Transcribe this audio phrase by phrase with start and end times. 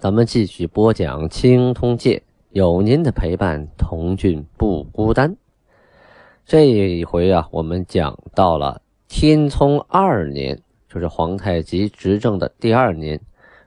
[0.00, 2.16] 咱们继续播讲《青通鉴》，
[2.52, 5.36] 有您的陪伴，童俊不孤单。
[6.46, 10.58] 这一回啊，我们讲到了天聪二年，
[10.88, 13.20] 就是皇太极执政的第二年，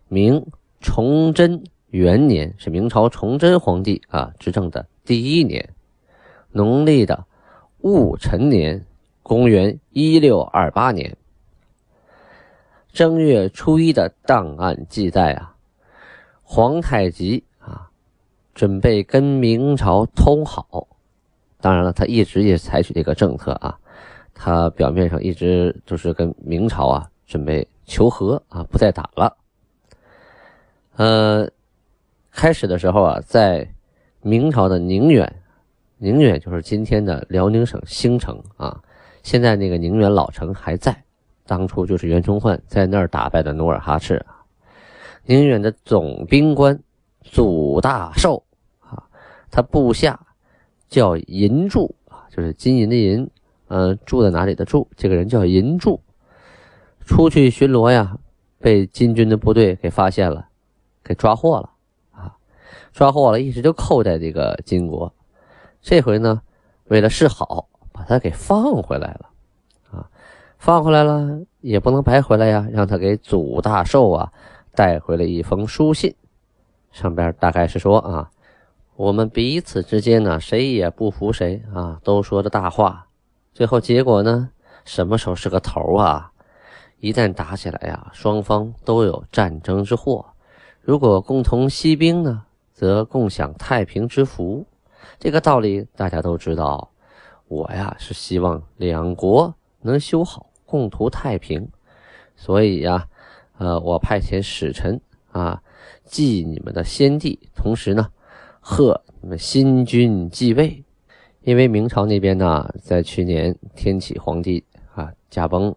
[0.08, 0.44] 明
[0.82, 5.70] 崇祯元年，是明朝崇祯皇帝啊执政的第一年，
[6.50, 7.26] 农历的
[7.82, 8.84] 戊辰年，
[9.22, 11.16] 公元一六二八年
[12.92, 15.53] 正月初一的档案记载啊。
[16.54, 17.90] 皇太极啊，
[18.54, 20.88] 准备跟明朝通好。
[21.60, 23.76] 当然了，他一直也采取这个政策啊。
[24.36, 29.36] 他表面上一直就是跟明朝啊准备求和啊，不再打了。
[30.96, 31.50] 呃，
[32.30, 33.68] 开始的时候啊，在
[34.22, 35.42] 明朝的宁远，
[35.98, 38.80] 宁远就是今天的辽宁省兴城啊。
[39.24, 40.96] 现在那个宁远老城还在，
[41.48, 44.24] 当初就是袁崇焕在那儿打败的努尔哈赤。
[45.26, 46.78] 宁远的总兵官
[47.22, 48.44] 祖大寿
[48.82, 49.08] 啊，
[49.50, 50.20] 他部下
[50.90, 53.30] 叫银柱啊，就是金银的银，
[53.70, 54.86] 嗯，住在哪里的住？
[54.98, 56.02] 这个人叫银柱，
[57.06, 58.18] 出去巡逻呀，
[58.60, 60.50] 被金军的部队给发现了，
[61.02, 61.70] 给抓获了
[62.12, 62.36] 啊，
[62.92, 65.14] 抓获了，一直就扣在这个金国。
[65.82, 66.42] 这回呢，
[66.90, 69.30] 为了示好，把他给放回来了
[69.90, 70.10] 啊，
[70.58, 74.34] 放回来了也不能白回来呀，让他给祖大寿啊。
[74.76, 76.16] 带回了一封书信，
[76.92, 78.32] 上边大概是说啊，
[78.96, 83.08] 我们彼此之间呢，谁也不服谁啊，都说着大话，
[83.54, 84.50] 最后结果呢，
[84.84, 86.32] 什么时候是个头啊？
[87.00, 90.26] 一旦打起来呀，双方都有战争之祸；
[90.82, 94.66] 如果共同息兵呢，则共享太平之福。
[95.20, 96.90] 这个道理大家都知道。
[97.48, 101.70] 我呀是希望两国能修好，共图太平，
[102.36, 103.08] 所以呀。
[103.58, 105.00] 呃，我派遣使臣
[105.32, 105.62] 啊，
[106.06, 108.10] 祭你们的先帝，同时呢，
[108.60, 110.84] 贺你们新君继位。
[111.42, 114.64] 因为明朝那边呢，在去年天启皇帝
[114.96, 115.76] 啊驾崩，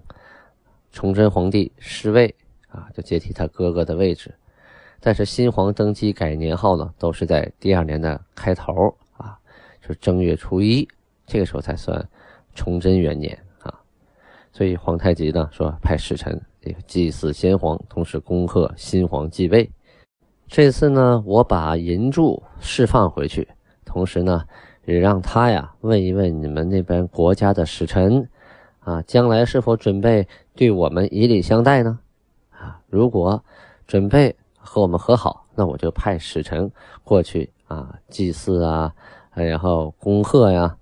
[0.93, 2.35] 崇祯皇帝失位
[2.69, 4.35] 啊，就接替他哥哥的位置。
[5.01, 9.37] 但是新皇登基改年号呢，都是在第二年的开头啊，
[9.83, 10.89] 就是正月初一，
[11.27, 12.09] 这个时候才算
[12.55, 13.75] 崇祯元年啊。
[14.53, 16.41] 所以皇太极呢说派使臣。
[16.87, 19.71] 祭祀先皇，同时恭贺新皇继位。
[20.49, 23.47] 这次呢，我把银柱释放回去，
[23.85, 24.45] 同时呢，
[24.85, 28.29] 也让他呀问一问你们那边国家的使臣，
[28.81, 31.99] 啊，将来是否准备对我们以礼相待呢？
[32.51, 33.43] 啊，如果
[33.87, 36.71] 准备和我们和好，那我就派使臣
[37.03, 38.93] 过去啊，祭祀啊，
[39.35, 40.77] 然后恭贺呀。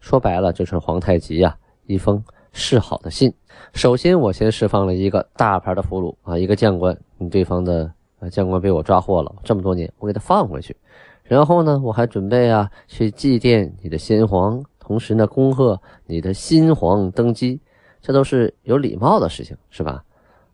[0.00, 2.22] 说白了，就是皇太极呀一封
[2.52, 3.32] 示好的信。
[3.72, 7.92] 首先，我先释放了一个大牌的俘虏啊，一个将官，你对方的
[8.30, 10.76] 将官被我抓获了，这么多年我给他放回去。
[11.22, 17.60] 然后呢，我还准备啊去祭奠你的先皇，同时呢恭贺你的新皇登基，
[18.02, 20.02] 这都是有礼貌的事情，是吧？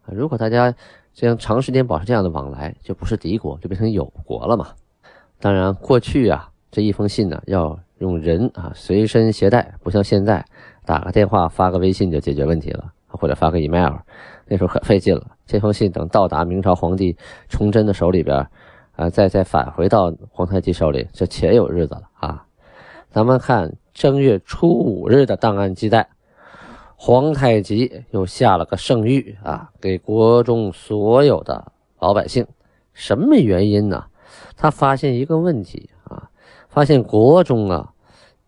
[0.05, 0.75] 如果大家
[1.15, 4.69] 这样长时间保持这样的往来，就不是敌国，就变成友国了嘛。
[5.41, 10.45] 当然，过去啊这一封信呢要用人啊随身携带，不像现在
[10.87, 12.93] 打个电话发个微信就解决问题了。
[13.09, 13.95] 或者发个 email，
[14.45, 15.27] 那时候可费劲了。
[15.47, 17.17] 这封信等到达明朝皇帝
[17.49, 18.47] 崇祯的手里边，
[18.95, 22.45] 啊，再再返回到皇太极手里，这且有日子了啊！
[23.09, 26.07] 咱们看正月初五日的档案记载，
[26.97, 32.47] 皇太极又下了个圣谕啊，给国中所有的老百姓。
[32.93, 34.05] 什么原因呢？
[34.57, 36.29] 他发现一个问题啊，
[36.69, 37.93] 发现国中啊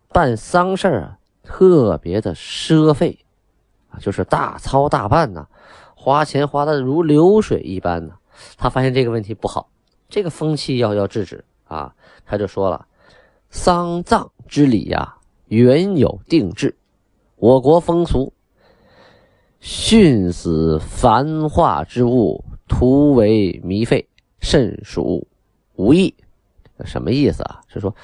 [0.09, 1.17] 办丧事啊
[1.49, 3.25] 特别的奢费。
[3.89, 5.47] 啊，就是大操大办呢，
[5.95, 8.13] 花钱花的如流水一般呢。
[8.55, 9.71] 他发现这个问题不好，
[10.07, 11.95] 这个风气要要制止啊。
[12.23, 12.85] 他就说了，
[13.49, 15.15] 丧葬之礼呀，
[15.47, 16.77] 原有定制，
[17.37, 18.31] 我国风俗，
[19.59, 24.07] 殉死繁化之物，徒为糜费，
[24.39, 25.27] 甚属
[25.75, 26.13] 无益。
[26.85, 27.61] 什么意思啊？
[27.67, 27.95] 是说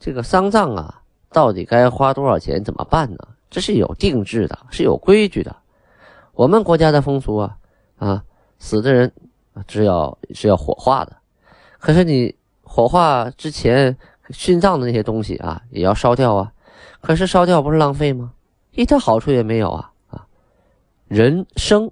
[0.00, 2.62] 这个丧葬啊，到底该花多少钱？
[2.62, 3.18] 怎么办呢？
[3.50, 5.56] 这是有定制的，是有规矩的。
[6.34, 7.56] 我们国家的风俗啊，
[7.96, 8.22] 啊，
[8.58, 9.12] 死的人
[9.66, 11.16] 是要是要火化的，
[11.78, 13.96] 可是你火化之前
[14.30, 16.52] 殉葬的那些东西啊，也要烧掉啊。
[17.00, 18.32] 可是烧掉不是浪费吗？
[18.72, 20.26] 一点好处也没有啊啊！
[21.08, 21.90] 人生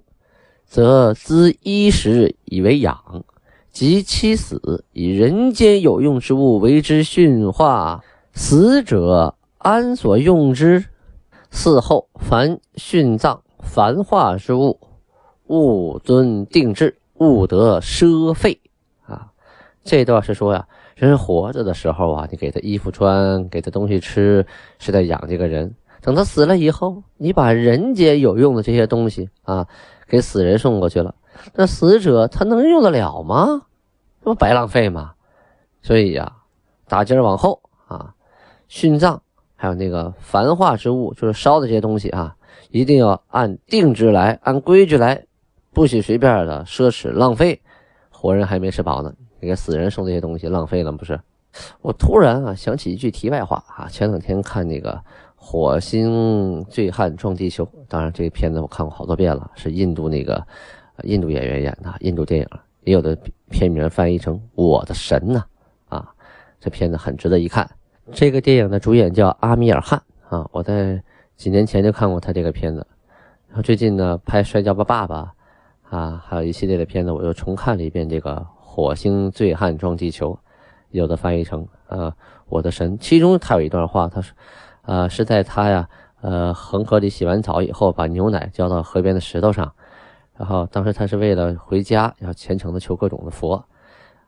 [0.65, 3.25] 则资衣食以为养，
[3.71, 8.03] 及其死，以人间有用之物为之驯化。
[8.37, 10.85] 死者安所用之？
[11.49, 14.79] 死后凡殉葬、凡化之物，
[15.47, 18.61] 勿遵定制，勿得奢费。
[19.07, 19.31] 啊，
[19.83, 24.45] 这段是说呀，人活着的时候啊，你给他衣服穿，给他东西吃，
[24.77, 25.73] 是在养这个人。
[26.01, 29.67] 等他死了以后，你把人间有用的这些东西啊，
[30.07, 31.15] 给死人送过去了，
[31.55, 33.63] 那死者他能用得了吗？
[34.23, 35.13] 这不白浪费吗？
[35.81, 36.33] 所以呀，
[36.87, 37.61] 打今儿往后。
[38.69, 39.21] 殉葬
[39.55, 42.35] 还有那个繁化之物，就是烧的这些东西啊，
[42.69, 45.25] 一定要按定制来，按规矩来，
[45.73, 47.61] 不许随便的奢侈浪费。
[48.09, 51.19] 活人还没吃饱呢，你给死人送这些东西浪费了不是？
[51.81, 54.91] 我突然啊想起一句题外话啊，前两天看那个
[55.35, 60.45] 《火星醉汉撞地球》，当然这个片子我看过好多遍了，是印度那个
[61.03, 62.47] 印度演员演的印度电影，
[62.83, 63.17] 也有的
[63.49, 65.43] 片名翻译成《我的神》呐
[65.89, 66.11] 啊，
[66.59, 67.67] 这片子很值得一看。
[68.13, 71.01] 这个电影的主演叫阿米尔汗啊，我在
[71.35, 72.85] 几年前就看过他这个片子，
[73.47, 75.33] 然后最近呢拍《摔跤吧，爸爸》
[75.95, 80.31] 啊，还有一系列的片子，我又重看了一遍这个《火星醉汉撞地球》，
[80.91, 82.13] 有的翻译成呃
[82.47, 84.33] 我的神，其中他有一段话，他说，
[84.83, 85.89] 呃是在他呀
[86.21, 89.73] 呃恒河里洗完澡以后，把牛奶浇到河边的石头上，
[90.37, 93.65] 然后当时他是为了回家要虔诚的求各种的佛，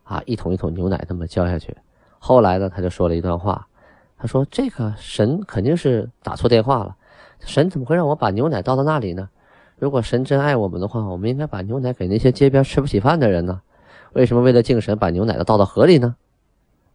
[0.03, 1.75] 啊一桶一桶牛奶那么浇下去，
[2.19, 3.65] 后来呢他就说了一段话。
[4.21, 6.93] 他说：“这个神肯定是打错电话了，
[7.39, 9.29] 神怎么会让我把牛奶倒到那里呢？
[9.77, 13.61] 如果神真爱我们的话，我们应该把牛奶给那些街边吃不起饭的人呢。
[14.11, 16.17] 为什么为了敬神把牛奶都倒到河里呢？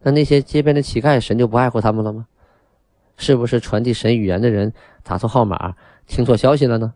[0.03, 2.27] 那那些街边的乞丐，神就不爱护他们了吗？
[3.17, 4.71] 是不是传递神语言的人
[5.01, 5.73] 打错号码，
[6.05, 6.93] 听错消息了呢？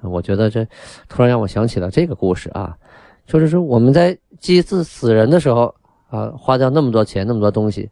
[0.00, 0.66] 我觉得这
[1.10, 2.74] 突然让我想起了这个故事啊，
[3.26, 5.74] 就是说我们在祭祀死人的时候
[6.08, 7.90] 啊，花掉那么多钱，那么多东西。”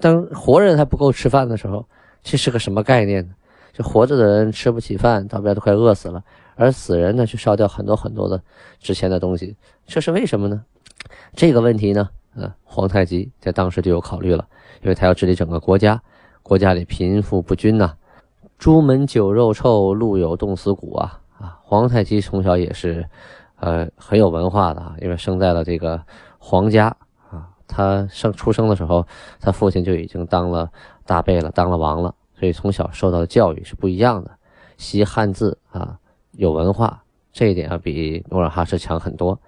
[0.00, 1.86] 当活人还不够吃饭的时候，
[2.22, 3.34] 这是个什么概念呢？
[3.72, 6.22] 就活着的人吃不起饭，到边都快饿死了，
[6.56, 8.42] 而死人呢，却烧掉很多很多的
[8.78, 10.62] 值钱的东西，这是为什么呢？
[11.34, 14.46] 这个问题呢，呃，皇太极在当时就有考虑了，
[14.82, 16.02] 因为他要治理整个国家，
[16.42, 17.94] 国家里贫富不均呐，
[18.58, 21.58] 朱门酒肉臭，路有冻死骨啊啊！
[21.62, 23.08] 皇太极从小也是，
[23.56, 26.02] 呃，很有文化的啊，因为生在了这个
[26.38, 26.94] 皇家。
[27.74, 29.06] 他生出生的时候，
[29.40, 30.70] 他父亲就已经当了
[31.06, 34.30] 大贝了，当了王了，所以从小受到的教育是不一样的，
[34.76, 35.98] 习汉字啊，
[36.32, 37.02] 有文化，
[37.32, 39.40] 这一点要比努尔哈赤强很多，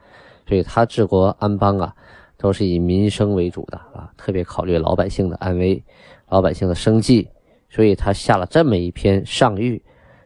[0.48, 1.94] 所以他治国安邦啊，
[2.38, 5.84] 都是以民生为主的啊，特别考虑老百姓的安危，
[6.30, 7.28] 老百姓的生计，
[7.68, 9.82] 所以他下了这么一篇上谕，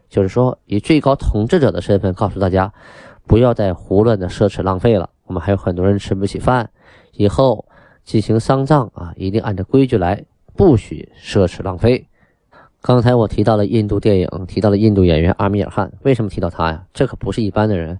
[0.07, 2.71] 就是说以最高统治者的身份告诉大家，
[3.27, 6.69] 不要再胡乱的奢侈浪费了，我们还有很多人吃不起饭，
[7.11, 7.65] 以后。
[8.03, 10.23] 进行丧葬啊，一定按照规矩来，
[10.55, 12.07] 不许奢侈浪费。
[12.81, 16.85] 刚才我提到了印度电影，提到了印度演员阿米尔汗，为什么提到他呀？
[16.93, 17.99] 这可不是一般的人，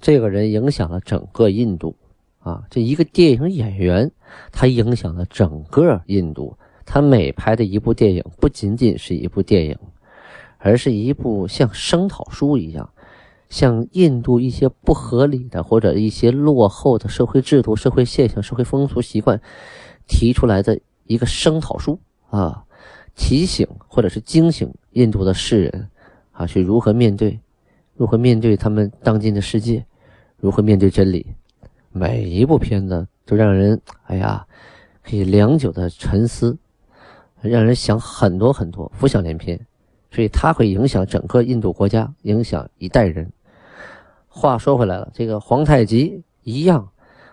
[0.00, 1.96] 这个人影响了整个印度
[2.40, 2.64] 啊！
[2.70, 4.10] 这一个电影演员，
[4.52, 6.56] 他影响了整个印度。
[6.84, 9.78] 他每拍的一部电影，不仅仅是一部电影，
[10.58, 12.90] 而是一部像声讨书一样。
[13.48, 19.40] 像印度一些不合理的或者一些落后的社会制度、社会现象、社会风俗习惯
[20.06, 21.98] 提出来的一个声讨书
[22.30, 22.64] 啊，
[23.14, 25.88] 提醒或者是惊醒印度的世人
[26.32, 27.40] 啊，去如何面对，
[27.96, 29.84] 如何面对他们当今的世界，
[30.36, 31.34] 如何面对真理。
[31.90, 34.46] 每一部片子都让人哎呀，
[35.02, 36.56] 可以良久的沉思，
[37.40, 39.58] 让人想很多很多，浮想联翩，
[40.10, 43.32] 所以它会影响整个印度国家，影响一代人。
[44.38, 46.88] 话说回来了，这个皇太极一样，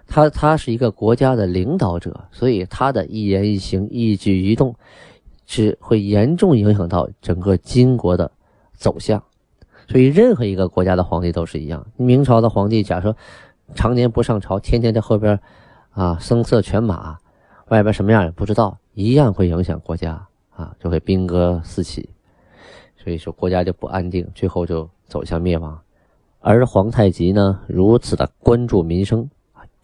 [0.07, 4.75] 他他是一个国家的领导者，所以他的一言一行、一举一动，
[5.45, 8.31] 是会严重影响到整个金国的
[8.73, 9.23] 走向。
[9.87, 11.85] 所以，任何一个国家的皇帝都是一样。
[11.95, 13.15] 明朝的皇帝，假设
[13.75, 15.39] 常年不上朝，天天在后边
[15.91, 17.15] 啊声色犬马，
[17.67, 22.09] 外边什么样也不知道，一样会影响国家啊，就会兵戈四起。
[22.97, 25.79] 所以说，国家就不安定，最后就走向灭亡。
[26.47, 29.27] 而皇太极呢，如此的关注民生，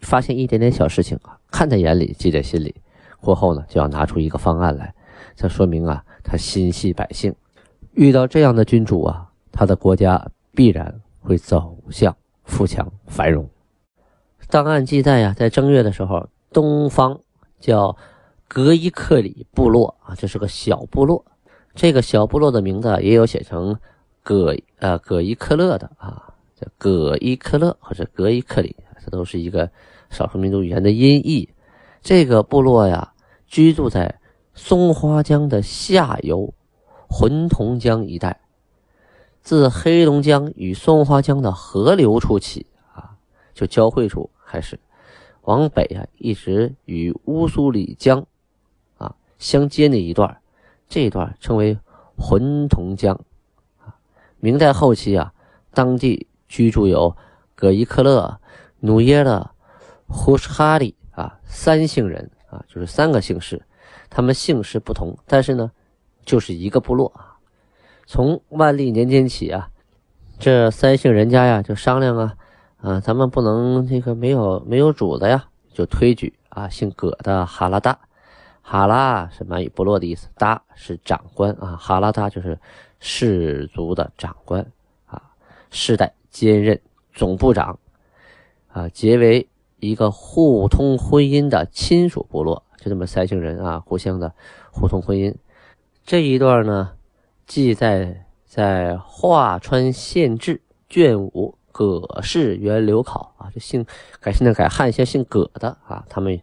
[0.01, 2.75] 发现一点点小事情啊，看在眼里，记在心里，
[3.19, 4.93] 过后呢，就要拿出一个方案来，
[5.35, 7.33] 这说明啊，他心系百姓。
[7.93, 13.49] 遇到这样的君主啊，他的国家必然会走向富强繁荣。
[14.47, 17.19] 档案记载呀，在正月的时候，东方
[17.59, 17.97] 叫
[18.47, 21.25] 格伊克里部落啊，这是个小部落。
[21.73, 23.79] 这个小部落的名字也有写成
[24.21, 26.30] 葛呃葛伊克勒的啊，
[26.61, 29.71] 叫葛伊克勒或者格伊克里，这都是一个
[30.11, 31.49] 少数民族语言的音译。
[32.03, 33.13] 这个部落呀，
[33.47, 34.19] 居住在
[34.53, 36.53] 松花江的下游
[37.09, 38.41] 浑同江一带，
[39.41, 43.17] 自黑龙江与松花江的河流处起啊，
[43.55, 44.79] 就交汇处开始，
[45.41, 48.23] 往北啊，一直与乌苏里江
[48.97, 50.37] 啊相接那一段。
[50.87, 51.79] 这一段称为
[52.17, 53.19] 浑同江，
[54.39, 55.33] 明代后期啊，
[55.73, 57.15] 当地居住有
[57.55, 58.41] 葛伊克勒、
[58.81, 59.51] 努耶勒、
[60.05, 63.61] 胡什哈里啊三姓人啊，就是三个姓氏，
[64.09, 65.71] 他们姓氏不同，但是呢，
[66.25, 67.39] 就是一个部落啊。
[68.05, 69.69] 从万历年间起啊，
[70.39, 72.35] 这三姓人家呀就商量啊，
[72.81, 77.97] 啊，咱们不能这个没有没有主子呀，就推举啊姓葛的哈拉达。
[78.61, 82.59] 哈拉是满语部落的意思，达是长官啊，哈拉达就是
[82.99, 84.65] 氏族的长官
[85.05, 85.21] 啊，
[85.69, 86.81] 世代兼任
[87.13, 87.77] 总部长
[88.69, 89.47] 啊，结为
[89.79, 94.33] 一个互通婚姻的亲属部落，就这么三姓人啊，互相的
[94.71, 95.35] 互通婚姻。
[96.03, 96.93] 这一段呢，
[97.45, 100.55] 记载在《华川县志》
[100.89, 103.85] 卷五葛氏源流考啊，这姓
[104.19, 106.41] 改姓的改汉姓姓葛的啊，他们。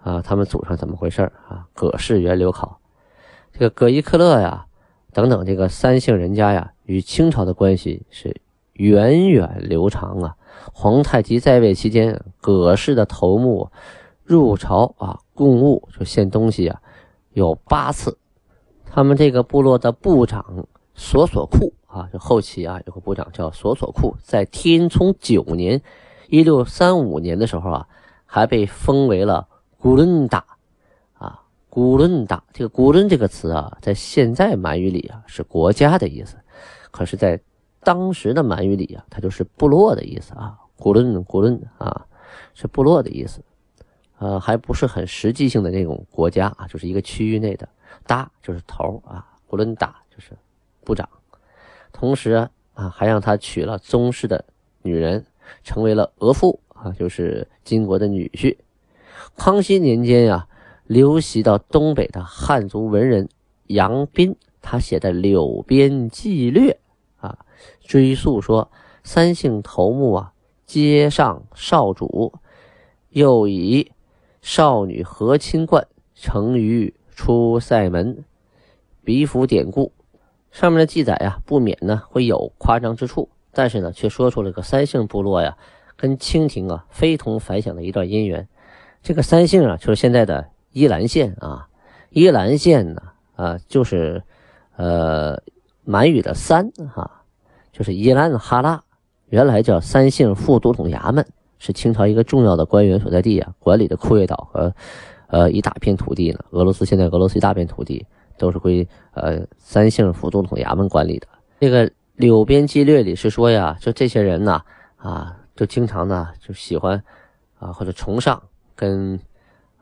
[0.00, 1.66] 啊，他们祖上怎么回事啊？
[1.74, 2.78] 葛氏源流考，
[3.52, 4.66] 这个葛伊克勒呀，
[5.12, 8.40] 等等，这个三姓人家呀，与清朝的关系是
[8.78, 10.34] 源远流长啊。
[10.72, 13.70] 皇太极在位期间，葛氏的头目
[14.24, 16.80] 入朝啊，贡物就献东西啊，
[17.34, 18.16] 有八次。
[18.84, 25.80] 他们这个部落的部长索索库啊，就后期啊，有个部长叫索索库，在天聪九年
[26.28, 27.86] （一六三五年）的时候啊，
[28.26, 29.46] 还被封为了。
[29.80, 30.44] 古伦达，
[31.12, 36.36] 啊，古伦达，这个古伦这个词啊，在现在满语里啊是国家的意思，
[36.90, 37.40] 可是，在
[37.88, 40.58] 当时的满语里啊，它就是部落的意思啊。
[40.76, 42.04] 古伦，古伦啊，
[42.52, 43.40] 是部落的意思，
[44.18, 47.66] 呃，还不是很实际性的那种国家啊，就是一个区域内的。
[48.06, 50.32] 达就是头啊，古伦达就是
[50.84, 51.08] 部长，
[51.90, 54.44] 同时啊，还让他娶了宗室的
[54.82, 55.24] 女人，
[55.64, 58.54] 成为了额驸啊，就是金国的女婿。
[59.34, 60.46] 康熙年间呀，
[60.84, 63.30] 流徙到东北的汉族文人
[63.68, 66.72] 杨斌，他写的《柳边纪略》，
[67.80, 68.70] 追溯说
[69.02, 70.32] 三姓头目啊，
[70.66, 72.34] 接上少主，
[73.10, 73.92] 又以
[74.42, 78.24] 少女和亲冠成于出塞门，
[79.02, 79.92] 比府典故
[80.50, 85.56] 上面的记载呀，不免呢会有夸张之处，但是呢，却说出了个三姓部落呀，
[85.96, 88.48] 跟清廷啊非同凡响的一段姻缘。
[89.02, 91.68] 这个三姓啊，就是现在的伊兰县啊。
[92.10, 93.02] 伊兰县呢，
[93.36, 94.22] 啊，就是
[94.76, 95.42] 呃
[95.84, 97.17] 满语的三哈，
[97.78, 98.82] 就是伊兰哈拉，
[99.28, 101.24] 原来叫三姓副都统衙门，
[101.60, 104.74] 是清朝一个重要的官员所在地啊，管理的库页岛和
[105.28, 106.40] 呃一大片土地呢。
[106.50, 108.04] 俄罗斯现在俄罗斯一大片土地
[108.36, 111.28] 都是归呃三姓副都统衙门管理的。
[111.60, 114.60] 这个《柳边纪略》里是说呀，就这些人呢，
[114.96, 117.00] 啊，就经常呢就喜欢
[117.60, 118.42] 啊或者崇尚。
[118.74, 119.20] 跟，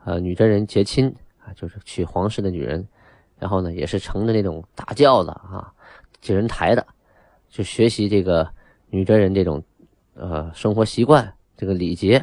[0.04, 2.86] 呃，女真人结亲啊，就是娶皇室的女人，
[3.38, 5.70] 然后呢，也是乘着那种大轿子啊，
[6.22, 6.86] 几人抬的，
[7.56, 8.46] 就学习这个
[8.90, 9.64] 女真人这种，
[10.12, 12.22] 呃，生活习惯，这个礼节，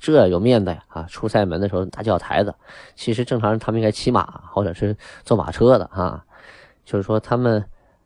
[0.00, 1.02] 这有面子呀啊！
[1.10, 2.54] 出塞门的时候大轿台子，
[2.94, 6.24] 其实正常人他们应该骑马或者是坐马车的啊，
[6.84, 7.64] 就是说他们，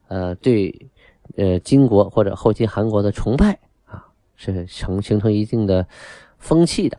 [0.09, 0.89] 呃，对，
[1.37, 5.87] 呃，金国或者后期韩国的崇拜啊，是成形成一定的
[6.39, 6.97] 风气的。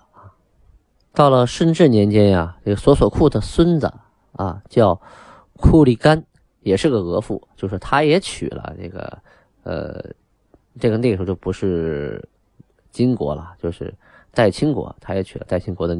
[1.15, 3.91] 到了顺治年间呀，这个索索库的孙子
[4.33, 5.01] 啊，叫
[5.57, 6.25] 库里干，
[6.59, 9.17] 也是个额驸，就是他也娶了这个，
[9.63, 10.03] 呃，
[10.79, 12.23] 这个那个时候就不是
[12.91, 13.93] 金国了，就是
[14.31, 15.97] 代清国，他也娶了代清国的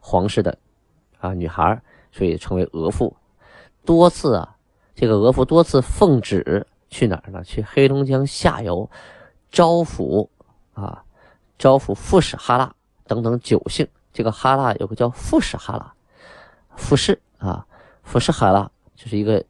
[0.00, 0.56] 皇室的
[1.18, 1.80] 啊女孩，
[2.12, 3.12] 所以称为额驸。
[3.84, 4.56] 多次啊，
[4.94, 7.42] 这个额驸多次奉旨去哪儿呢？
[7.44, 8.88] 去黑龙江下游
[9.50, 10.28] 招抚
[10.74, 11.04] 啊，
[11.58, 12.74] 招抚富士哈拉
[13.06, 13.86] 等等九姓。
[14.12, 15.92] 这个哈拉有个叫富士哈拉，
[16.74, 17.66] 富士啊，
[18.02, 19.44] 富士哈拉就是一个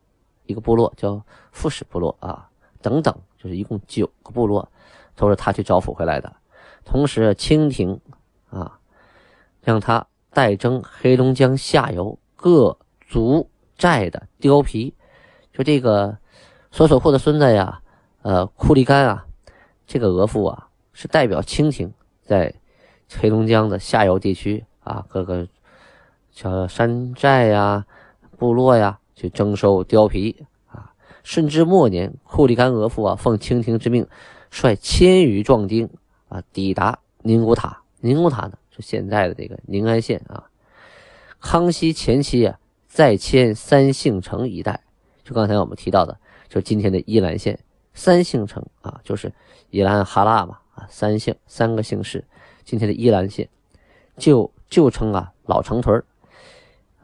[0.46, 1.22] 一个部落，叫
[1.52, 2.50] 富士部落啊，
[2.82, 4.70] 等等，是一共九个部落，
[5.14, 6.34] 都是他去招抚回来的。
[6.84, 8.00] 同时，清廷
[8.50, 8.78] 啊，
[9.62, 14.94] 让他代征黑龙江下游各族寨的貂皮。
[15.52, 16.18] 就这个
[16.70, 17.80] 索索库的孙子呀，
[18.22, 19.26] 呃，库里干啊，
[19.86, 22.54] 这个额驸啊，是代表清廷在。
[23.20, 25.46] 黑龙江的下游地区啊，各个
[26.32, 27.86] 小山寨呀、
[28.36, 30.44] 部落呀去征收貂皮
[31.26, 34.06] 顺治末年，库里干额驸啊奉清廷之命，
[34.49, 35.90] 率千余壮丁
[36.28, 37.83] 啊抵达宁古塔。
[38.00, 40.45] 宁古塔呢是现在的这个宁安县啊。
[41.40, 44.85] 康熙前期啊，再迁三姓城一带，
[45.25, 46.16] 就刚才我们提到的，
[46.49, 47.59] 就是今天的依兰县
[47.92, 49.33] 三姓城啊，就是
[49.71, 52.25] 依兰哈拉嘛啊，三姓三个姓氏，
[52.62, 53.49] 今天的依兰县，
[54.16, 56.04] 就就称啊老城屯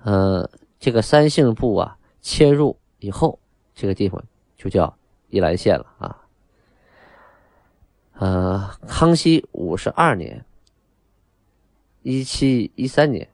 [0.05, 0.49] 呃，
[0.79, 3.41] 这个三姓部啊切入以后，
[3.75, 4.23] 这个地方
[4.57, 4.97] 就叫
[5.29, 6.19] 依兰县了啊。
[8.14, 10.45] 呃，康熙五十二年，
[12.02, 13.29] 一七一三年。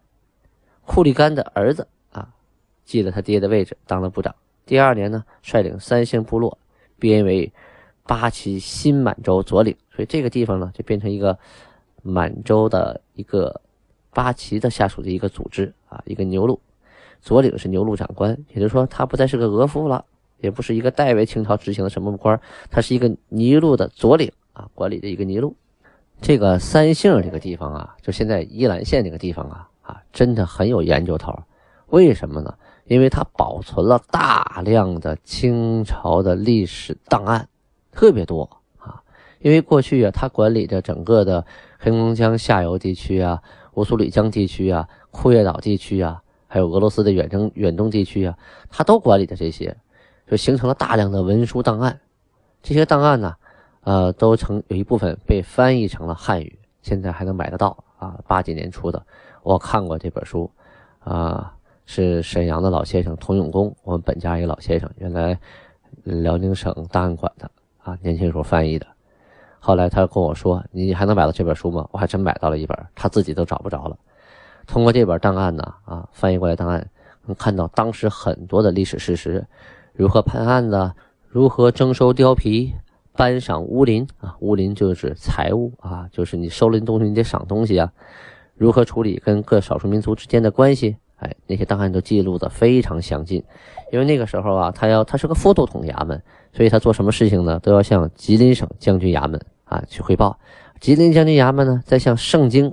[0.87, 2.33] 库里干的儿子啊，
[2.85, 4.35] 继了他爹的位置，当了部长。
[4.65, 6.57] 第二年呢，率领三姓部落
[6.99, 7.53] 编为
[8.05, 11.39] 八旗新满洲左领，所以这个地方呢，就变成一个
[12.03, 13.61] 满洲的一个
[14.15, 16.59] 八旗的下属的一个组织啊，一个牛录。
[17.21, 20.07] 左领是牛录长官，也就是说，他不再是个额驸了，
[20.41, 22.41] 也不是一个代为清朝执行的什么官，
[22.71, 25.57] 他是一个尼禄的左领啊，管理的一个尼禄。
[26.21, 29.69] 这个三姓这个地方啊，就现在依兰县这个地方啊。
[29.89, 31.33] 啊，真的很有研究头，
[31.87, 32.55] 为什么呢？
[32.85, 37.49] 因为它保存了大量的清朝的历史档案，
[37.91, 39.01] 特别多啊。
[39.39, 41.47] 因为过去啊，它管理着整个的
[41.79, 43.43] 黑龙江下游地区啊、
[43.77, 48.37] 乌苏里江地区啊、库页岛地区啊，还有俄罗斯的远征远东地区啊，
[48.69, 49.75] 它都管理着这些，
[50.31, 51.99] 就形成了大量的文书档案。
[52.63, 53.35] 这些档案呢，
[53.83, 58.19] 呃，都成有一部分被翻译成了汉语，现在还能买得到啊。
[58.27, 59.05] 八几年出的。
[59.43, 60.51] 我看过这本书，
[61.01, 61.55] 啊，
[61.87, 65.39] 是沈阳的老先生童永功，我们本家一个老先生，原来
[66.03, 67.51] 辽宁省档案馆的
[67.83, 68.87] 啊，年轻时候翻译的。
[69.61, 73.97] 后来他跟我说：“你还能买到这本书吗？”我还真买到了一本，他自己都找不着了。
[74.67, 76.89] 通过这本档案呢，啊，翻译过来档案，
[77.25, 79.45] 能看到当时很多的历史事实，
[79.99, 80.95] 如何判案的，
[81.27, 82.73] 如何征收貂皮、
[83.17, 87.93] 颁赏乌林啊，乌林就是财物啊，就是你收了东西，你得赏东西啊。
[88.55, 90.99] 如何处理跟各少数民族之间的关系？
[91.17, 93.43] 哎，那些档案都记录的非常详尽。
[93.91, 100.39] 因为那个时候啊，他要他是个副都统衙门，所以他做什么事情呢，都要向吉林省将军衙门啊去汇报。
[100.79, 102.73] 吉林将军衙门呢，再向盛京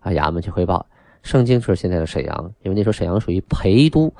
[0.00, 0.86] 啊衙门去汇报。
[1.22, 4.12] 盛京就是现在的沈阳，因为那时候沈阳属于陪都，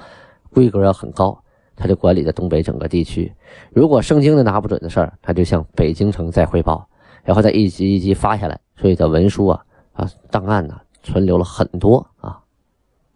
[0.52, 1.42] 规格要很高，
[1.76, 3.32] 他就管理的东北整个地区。
[3.70, 6.88] 如果圣经的拿不准的事儿，他就向北京城再汇报，
[7.22, 8.58] 然后再一级一级发下来。
[8.76, 10.80] 所以，的文书啊啊档案呢。
[11.02, 12.36] 存留了很多啊，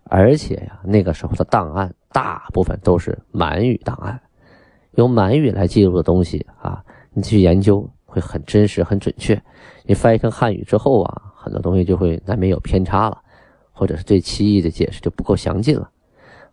[0.05, 4.21] 而且呀，那个时候的档案大部分都是满语档案，
[4.93, 9.43] 用满语来记录的东西啊，你去研究会很真实、很准确。
[9.83, 13.21] 你翻译成汉语之后啊，很多东西就会难免有偏差了，
[13.73, 15.91] 或者是对其意的解释就不够详尽了。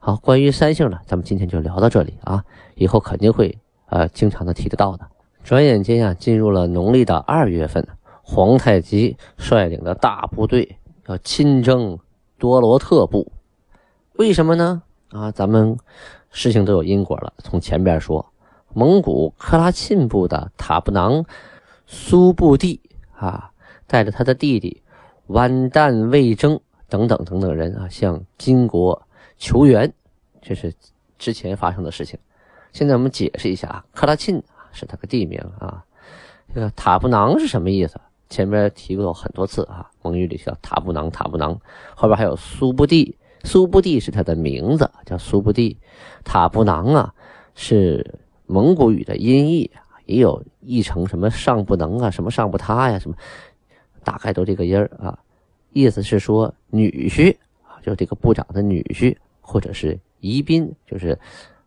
[0.07, 5.05] 好，关于三姓呢，咱们今天就聊到这里啊，以后肯定会呃经常的提得到的。
[5.43, 7.85] 转眼间呀，进入了农历的二月份，
[8.21, 10.77] 皇太极率领的大部队。
[11.07, 11.99] 要亲征
[12.37, 13.33] 多罗特部，
[14.13, 14.81] 为什么呢？
[15.09, 15.77] 啊，咱们
[16.31, 17.33] 事情都有因果了。
[17.39, 18.31] 从前边说，
[18.73, 21.25] 蒙古克拉沁部的塔布囊
[21.85, 22.79] 苏布地
[23.13, 23.51] 啊，
[23.85, 24.81] 带着他的弟弟
[25.25, 29.01] 完旦魏征等等等等人啊，向金国
[29.37, 29.91] 求援，
[30.41, 30.73] 这是
[31.17, 32.17] 之前发生的事情。
[32.73, 35.83] 现在我们解释一下啊，克拉沁是他个地名啊，
[36.53, 37.99] 这个塔布囊是什么意思？
[38.29, 41.57] 前面提过很多次啊，蒙语里叫塔布囊，塔布囊，
[41.95, 45.77] 后边还有苏布蒂，苏布蒂是他的名字，叫苏布蒂，
[46.25, 47.13] 塔布囊啊
[47.55, 49.71] 是蒙古语的音译，
[50.05, 53.15] 也有译成什么上不能啊，什么上不他呀，什么
[54.03, 55.17] 大概都这个音儿啊，
[55.71, 59.15] 意思是说女婿啊，就这个部长的女婿，
[59.47, 61.17] 或者是宜宾，就是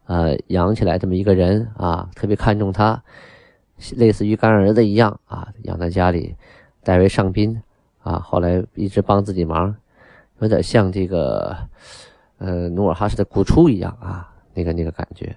[0.04, 3.02] 呃养起来这么一个人啊，特别看重他。
[3.96, 6.36] 类似于干儿子一样啊，养在家里，
[6.82, 7.62] 代为上宾
[8.02, 8.18] 啊。
[8.18, 9.74] 后来一直帮自己忙，
[10.40, 11.56] 有点像这个
[12.36, 15.34] 呃努尔哈赤的古初一样啊，那个那个感觉。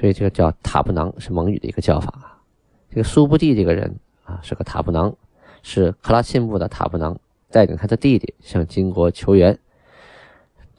[0.00, 2.40] 所以这个叫塔布囊是蒙语的一个叫法。
[2.88, 5.14] 这个苏布地这个人啊是个塔布囊，
[5.62, 7.14] 是克拉沁部的塔布囊，
[7.50, 9.58] 带领他的弟弟向金国求援。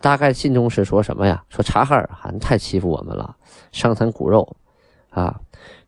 [0.06, 1.44] 大概信中是说什么呀？
[1.50, 3.36] 说察哈尔汗太欺负我们了，
[3.72, 4.56] 伤残骨肉
[5.10, 5.42] 啊。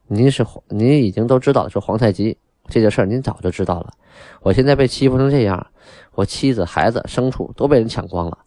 [0.07, 2.35] 您是您已经都知道是皇太极
[2.67, 3.93] 这件事，您早就知道了。
[4.41, 5.67] 我现在被欺负成这样，
[6.13, 8.39] 我妻子、孩子、牲畜都被人抢光了。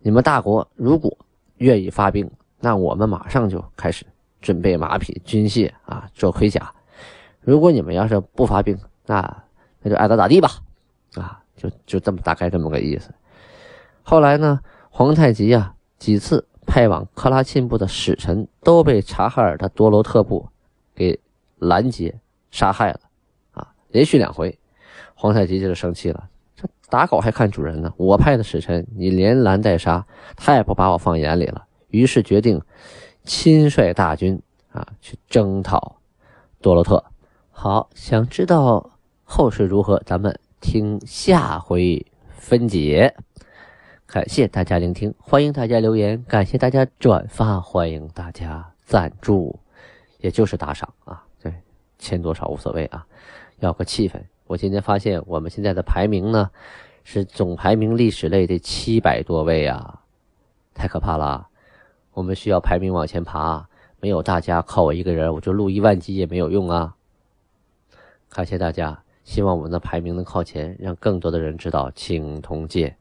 [0.00, 1.16] 你们大国如果
[1.58, 4.04] 愿意发兵，那我们马上就开始
[4.40, 6.74] 准备马匹、军械啊，做盔甲。
[7.40, 9.44] 如果你们要是不发兵，那
[9.82, 10.50] 那就爱咋咋地吧。
[11.14, 13.14] 啊，就就这么大概这么个意思。
[14.02, 14.58] 后来呢，
[14.94, 20.46] 皇太极啊几次派往克拉沁部的使臣都被察哈尔的多罗特部
[20.94, 21.18] 给
[21.56, 23.00] 拦截杀害了，
[23.52, 24.58] 啊，连续两回，
[25.14, 32.60] 皇太极就是生气了，这打狗还看主人呢，我派的使臣你连拦带杀，太不把我放眼里了，于是决定
[33.24, 35.96] 亲率大军啊去征讨
[36.60, 37.02] 多罗特。
[37.50, 38.90] 好，想知道
[39.24, 43.14] 后事如何，咱们听下回分解。
[44.12, 49.58] 感谢大家聆听，欢迎大家留言，感谢大家转发，欢迎大家赞助，
[50.18, 51.50] 也就是打赏啊，对，
[51.98, 53.06] 钱多少无所谓啊，
[53.60, 54.20] 要个气氛。
[54.46, 56.50] 我今天发现我们现在的排名呢，
[57.04, 60.02] 是总排名历史类的七百多位啊，
[60.74, 61.48] 太可怕了，
[62.12, 63.66] 我们需要排名往前爬，
[63.98, 66.94] 没有大家，靠我一个人，我就录一万集也没有用啊。
[68.28, 72.94] 感谢大家，希望我们的排名能靠前，让更多的人知道青铜剑。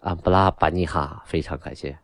[0.00, 1.98] 安布拉巴尼哈，非常感谢。